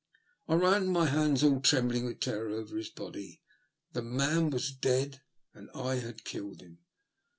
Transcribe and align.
I 0.47 0.55
ran 0.55 0.87
my 0.87 1.05
hands, 1.05 1.43
all 1.43 1.59
trembling 1.59 2.05
with 2.05 2.21
terror, 2.21 2.49
over 2.55 2.75
his 2.75 2.89
body. 2.89 3.43
The 3.93 4.01
man 4.01 4.49
was 4.49 4.71
dead— 4.71 5.21
and 5.53 5.69
I 5.75 5.97
had 5.97 6.23
killed 6.25 6.59
him. 6.61 6.79